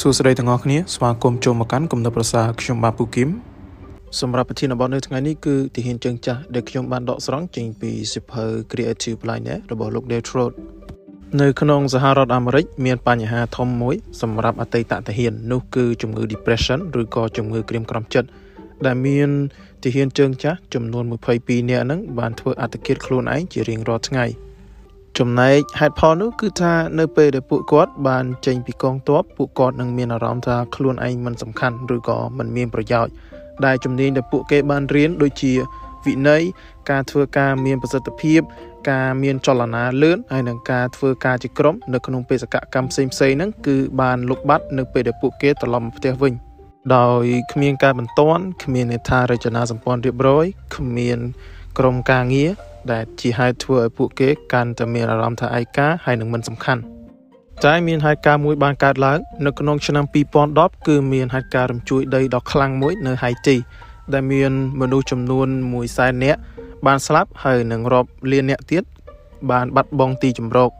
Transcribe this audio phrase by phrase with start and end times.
[0.00, 3.28] សួស្តីទាំងអស់គ្នាស្វាគមន៍ចូលមកកាន់គំនិតប្រសាខ្ញុំបាទពូគឹម
[4.20, 10.52] សម្រាប់ប្រធានបទនៅថ្ងៃនេះគឺទាហានជើងចាស់ដែលខ្ញុំបានដកស្រង់ចេញពីសិភៅ Creative Planet របស់លោក Dale Trout
[11.40, 18.28] នៅក្នុងសហរដ្ឋអាមេរិកមានបញ្ហាធំមួយសម្រាប់អតីតទាហាននោះគឺជំងឺ depression ឬក៏ជំងឺក្រៀមក្រំចិត្ត
[18.86, 19.28] ដែលមាន
[19.84, 21.04] ទាហានជើងចាស់ចំនួន
[21.36, 24.26] 22នាក់ហ្នឹងបានធ្វើអត្តឃាតខ្លួនឯងជារៀងរាល់ថ្ងៃ។
[25.18, 33.12] ចំណែកហេតុផលនោះគឺថានៅពេលដែលពួកគាត់បានចេញពីកងទ័ពពួកគាត់នឹងមានអារម្មណ៍ថាខ្លួនឯងមិនសំខាន់ឬក៏មិនមានប្រយោជន៍
[33.64, 35.52] ដែលជំនាញដែលពួកគេបានរៀនដូចជា
[36.06, 36.42] វិន័យ
[36.90, 38.40] ការធ្វើការមានប្រសិទ្ធភាព
[38.90, 46.32] ការមានចលនាលឿនហើយនិងការធ្វើការជាក្រុមនៅក្នុងបេសកកម្មផ្សេងផ្សេងហ្នឹងគឺបានលុបបាត់នៅពេលដែលពួកគេត្រឡប់មកផ្ទះវិញ
[46.96, 50.46] ដោយគ្មានការបន្ទាន់គ្មាននេថារចនាសម្ព័ន្ធរៀបរយ
[50.76, 51.18] គ្មាន
[51.78, 52.50] ក្រុមការងារ
[52.92, 56.82] ដែលជាហេតុធ្វើឲ្យពួកគេកាន់តែមានអារម្មណ៍ថាឯកាហើយនឹងមិនសំខាន់
[57.64, 60.04] តែមានហេតុការណ៍មួយបានកើតឡើងនៅក្នុងឆ្នាំ
[60.46, 63.56] 2010គឺមានហេតុការណ៍រំជួយដីដ៏ខ្លាំងមួយនៅហៃទី
[64.12, 65.48] ដែលមានមនុស្សចំនួន
[65.86, 66.40] 100,000នាក់
[66.86, 68.84] បានស្លាប់ហើយនឹងរាប់លាននាក់ទៀត
[69.50, 70.70] បានបាត់បង់ទីជម្រក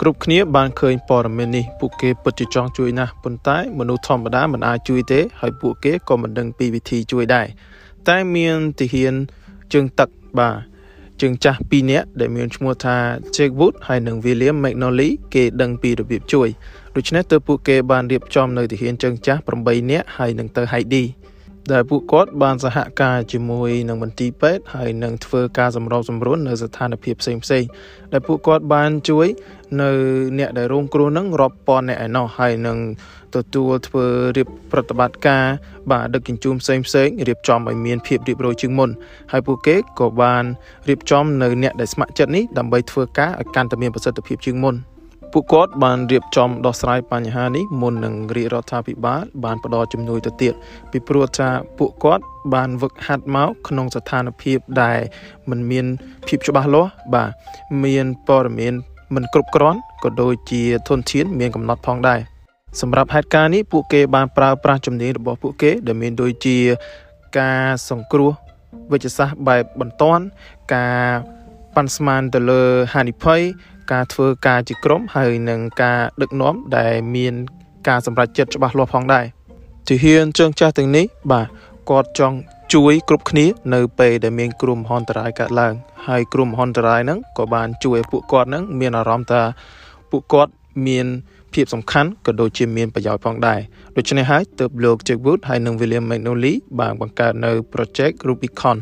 [0.00, 7.46] គ្រប់គ្នាបានឃើញព័ត៌មាននេះពួកគេពិតជាចង់ជួយណាស់ប៉ុន្តែមនុស្សធម្មតាមិនអាចជួយទេ ហើយពួកគេក៏មិនដឹងពីវិធីជួយដែរ
[8.08, 9.14] តែមានទាហាន
[9.72, 10.69] ជើងទឹកបាទ
[11.20, 12.96] ជើងចាស់2នាក់ដែលមានឈ្មោះថា
[13.36, 16.48] Jake Wood ហើយនិង William McNally គេដឹងពីរបៀបជួយ
[16.96, 21.04] ដូច្នេះទើបពួកគេបានរៀបចំនៅទាហានជើងចាស់8នាក់ហើយនឹងទៅ Heidi
[21.72, 27.64] ដែលពួកគាត់បានសហការជាមួយនឹងមន្ទីរពេទ្យហើយនឹងធ្វើការសម្របសម្រួលនៅស្ថានភាពផ្សេងផ្សេង
[28.12, 29.26] ដែលពួកគាត់បានជួយ
[29.82, 29.90] នៅ
[30.38, 32.78] អ្នកដែលរងគ្រោះនឹងរាប់ពាន់អ្នកឯណោះហើយនឹង
[33.34, 35.44] ទទួលធ្វើរៀបប្រតិបត្តិការ
[35.90, 38.90] បាទដឹកជញ្ជូនផ្សេងផ្សេងរៀបចំឲ្យមានភាពរៀបរយជាងមុន
[39.32, 40.44] ហើយពួកគេក៏បាន
[40.88, 44.76] រៀបចំនៅអ្នកដែលស្ម័គ្រចិត្តនេះដើម្បីធ្វើការឲ្យកាន់តែមានប្រសិទ្ធភាពជាងមុន
[45.32, 50.54] ពួកគាត់បានរៀបចំដោះស្រាយបញ្ហានេះមុននឹងរាជរដ្ឋាភិបាលបានផ្ដល់ជំនួយទៅទៀត
[50.90, 52.24] ពីព្រោះថាពួកគាត់
[52.54, 55.00] បានវឹកហាត់មកក្នុងស្ថានភាពដែល
[55.50, 55.86] មិនមាន
[56.26, 57.30] ភាពច្បាស់លាស់បាទ
[57.84, 58.74] មានព័ត៌មាន
[59.14, 62.20] មិនគ្រប់គ្រាន់ក៏ដូចជាធនធានមានកំណត់ផងដែរ
[62.80, 66.58] សម្រាប់ហេតុការណ៍នេះពួកគេបានប្រើប្រាស់ជំនាញរបស់ពួកគេដែលមានដូចជា
[67.38, 68.30] ការសង្គ្រោះ
[68.92, 70.22] វិជ្ជសាស្ត្របែបបន្ទាន់
[70.74, 71.40] ការ
[71.74, 73.40] ប៉ាន់ស្មានទៅលើហានិភ័យ
[73.92, 77.34] ការធ្វើការជាក្រុមហើយនឹងការដឹកនាំដែលមាន
[77.88, 79.24] ការសម្រេចចិត្តច្បាស់លាស់ផងដែរ
[79.88, 81.46] ជាហ៊ានជើងចាស់ទាំងនេះបាទ
[81.90, 82.36] គាត់ចង់
[82.74, 85.74] ជួយគ្រប់គ្នានៅពេលដែលមានគ្រោះមហន្តរាយកើតឡើង
[86.06, 89.42] ហើយគ្រោះមហន្តរាយហ្នឹងក៏បានជួយឲ្យពួកគាត់ហ្នឹងមានអារម្មណ៍ថា
[90.10, 90.52] ពួកគាត់
[90.86, 91.06] មាន
[91.54, 93.60] ភាពសំខាន់ក៏ដូចជាមានប្រយោជន៍ផងដែរ
[93.96, 98.76] ដូច្នេះហើយទើបលោក Jack Wood ហើយនិង William McNally បានបង្កើតនៅ Project Rubicon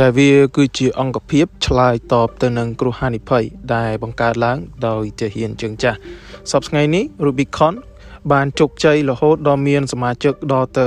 [0.00, 3.44] ដែលវាគឺជាអង្គភាពឆ្លើយតបទៅនឹងគ្រោះហានិភ័យ
[3.74, 5.98] ដែលបង្កើតឡើងដោយទាហានជើងចាស់
[6.50, 7.74] សប្តាហ៍ថ្ងៃនេះ Rubicon
[8.32, 10.86] បានជោគជ័យរហូតដល់មានសមាជិកដល់ទៅ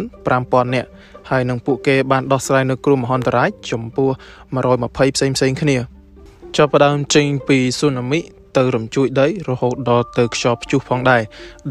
[0.00, 0.88] 35000នាក់
[1.30, 4.10] ហើយនឹងពួកគេបានដោះស្រាយនៅគ្រោះមហន្តរាយចំពោះ
[4.58, 5.76] 120ផ្សេងផ្សេងគ្នា
[6.56, 8.20] ចាប់ផ្ដើមចេញពីស៊ូណាមី
[8.56, 11.22] ទៅរំជួយដីរហូតដល់ទៅខ្យល់ព្យុះផងដែរ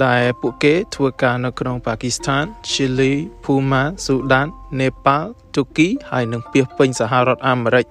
[0.06, 3.12] ដែលពួកគេធ្វើការនៅក្នុងប៉ាគីស្ថានឈីលី
[3.44, 4.47] ភូម៉ាស៊ូដាន
[4.81, 7.85] នេប៉ាល់ទូគីហើយនិងពាសពេញសហរដ្ឋអាមេរិក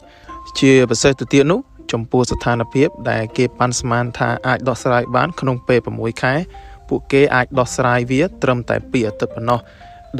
[0.60, 1.60] ជាពិសេសទៅទៀតនោះ
[1.92, 6.34] ចំពោះស្ថានភាពដែលគេប៉ាន់ស្មានថាអាចដោះស្រាយបានក្នុងពេល6ខែ
[6.88, 9.60] ពួកគេអាចដោះស្រាយវាត្រឹមតែ2អាទិត្យប៉ុណ្ណោះ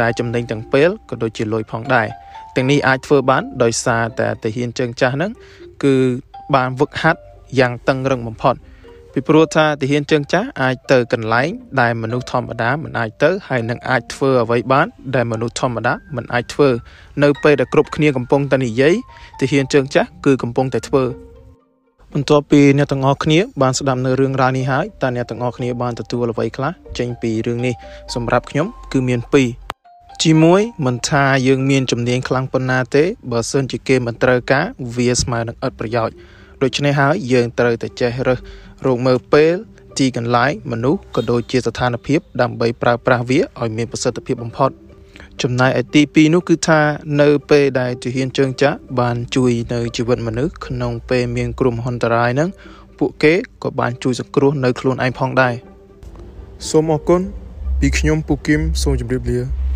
[0.01, 2.09] ដែលចំណេញទាំងពេលក៏ដូចជាលុយផងដែរ
[2.57, 5.33] ទាំងនេះអាចធ្វើបានដោយសារតែទាហានជើងចាស់ហ្នឹង
[5.85, 5.95] គឺ
[6.55, 7.21] បានវឹកហាត់
[7.59, 8.55] យ៉ាងតឹងរឹងបំផុត
[9.13, 11.49] ពីព្រោះថាទាហានជើងចាស់អាចទៅកន្លែង
[11.81, 16.69] ដែលមនុស្សធម្មតាមិនអាចទៅហើយនឹងអាចធ្វើអ្វីបាន ដែលមនុស្សធម្មតាមិនអាចធ្វើ
[17.23, 18.95] នៅពេលដែលគ្រប់គ្នាកំពុងតែនិយាយ
[19.41, 21.05] ទាហានជើងចាស់គឺកំពុងតែធ្វើ
[22.13, 27.75] បន្ទាប់ពីអ្នកទាំងអស់គ្នាបានស្ដាប់នៅរឿងរ៉ាវនេះហើយតើអ្នកទាំងអស់គ្នាបានទទួលអ្វីខ្លះចេញពីរឿងនេះ
[28.15, 29.21] សម្រាប់ខ្ញុំគឺមាន
[29.67, 34.65] 2ជាមួយមិនថាយើងមានជំនាញខ្លាំងប៉ុណ្ណាទេបើសិនជាគេមិនត្រូវការ
[34.97, 36.17] វាស្មើនឹងឥតប្រយោជន៍
[36.63, 38.41] ដូច្នេះហើយយើងត្រូវតែចេះរើស
[38.87, 39.55] រកមើលពេល
[39.99, 44.71] ទីកន្លែងមនុស្សក៏ដូចជាស្ថានភាពដើម្បីប្រើប្រាស់វាឲ្យមានប្រសិទ្ធភាពបំផុត
[45.43, 46.81] ចំណែកឯទី2នោះគឺថា
[47.21, 52.51] នៅពេលដែលទាហានជើងចាក់បានជួយនៅជីវិតមនុស្សក្នុងពេលមានគ្រោះមហន្តរាយហ្នឹង
[52.99, 55.55] ពួកគេក៏បានជួយសង្គ្រោះនៅខ្លួនឯងផងដែរ
[56.69, 57.21] សូមអរគុណ
[57.81, 59.68] ពីខ្ញុំពូគឹមសូមជម្រាបលា